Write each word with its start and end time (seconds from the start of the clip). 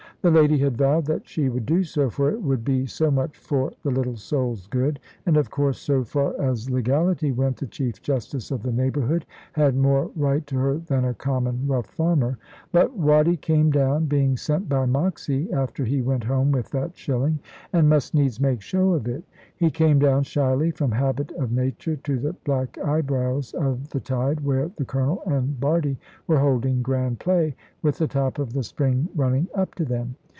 The 0.23 0.29
lady 0.29 0.59
had 0.59 0.77
vowed 0.77 1.05
that 1.07 1.27
she 1.27 1.49
would 1.49 1.65
do 1.65 1.83
so, 1.83 2.11
for 2.11 2.29
it 2.29 2.43
would 2.43 2.63
be 2.63 2.85
so 2.85 3.09
much 3.09 3.39
for 3.39 3.71
the 3.81 3.89
little 3.89 4.15
soul's 4.17 4.67
good; 4.67 4.99
and 5.25 5.35
of 5.35 5.49
course, 5.49 5.79
so 5.79 6.03
far 6.03 6.39
as 6.39 6.69
legality 6.69 7.31
went, 7.31 7.57
the 7.57 7.65
Chief 7.65 7.99
Justice 8.03 8.51
of 8.51 8.61
the 8.61 8.71
neighbourhood 8.71 9.25
had 9.53 9.75
more 9.75 10.11
right 10.15 10.45
to 10.45 10.59
her 10.59 10.77
than 10.77 11.05
a 11.05 11.15
common 11.15 11.65
rough 11.65 11.87
farmer. 11.87 12.37
But 12.71 12.95
Watty 12.95 13.35
came 13.35 13.71
down, 13.71 14.05
being 14.05 14.37
sent 14.37 14.69
by 14.69 14.85
Moxy, 14.85 15.51
after 15.51 15.85
he 15.85 16.03
went 16.03 16.25
home 16.25 16.51
with 16.51 16.69
that 16.69 16.95
shilling, 16.95 17.39
and 17.73 17.89
must 17.89 18.13
needs 18.13 18.39
make 18.39 18.61
show 18.61 18.93
of 18.93 19.07
it. 19.07 19.23
He 19.57 19.71
came 19.71 19.97
down 19.97 20.21
shyly, 20.23 20.69
from 20.69 20.91
habit 20.91 21.31
of 21.33 21.51
nature, 21.51 21.95
to 21.95 22.19
the 22.19 22.33
black 22.33 22.77
eyebrows 22.83 23.53
of 23.53 23.89
the 23.89 23.99
tide, 23.99 24.41
where 24.41 24.69
the 24.75 24.85
Colonel 24.85 25.23
and 25.25 25.59
Bardie 25.59 25.97
were 26.27 26.39
holding 26.39 26.83
grand 26.83 27.19
play, 27.19 27.55
with 27.83 27.97
the 27.97 28.07
top 28.07 28.37
of 28.37 28.53
the 28.53 28.63
spring 28.63 29.09
running 29.15 29.47
up 29.55 29.73
to 29.75 29.85
them. 29.85 30.15